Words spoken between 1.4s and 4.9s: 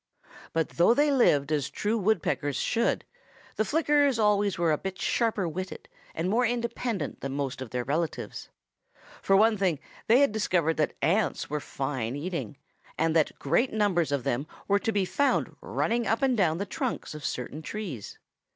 as true Woodpeckers should, the Flickers always were a